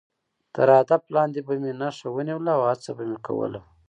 تر 0.55 0.67
هدف 0.79 1.01
لاندې 1.15 1.39
به 1.47 1.53
مې 1.61 1.71
نښه 1.81 2.07
ونیوله 2.15 2.51
او 2.57 2.63
هڅه 2.71 2.91
به 2.97 3.03
مې 3.09 3.17
کوله. 3.27 3.59